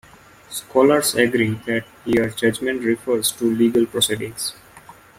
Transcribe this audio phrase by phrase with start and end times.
[0.49, 4.55] Scholars agree that here judgment refers to legal proceedings.